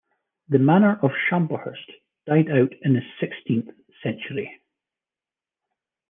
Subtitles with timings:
[0.49, 1.91] The Manor of Shamblehurst
[2.25, 3.69] died out in the sixteenth
[4.01, 4.59] century.